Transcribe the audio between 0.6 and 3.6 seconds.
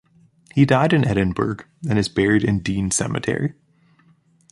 died in Edinburgh, and is buried in Dean Cemetery.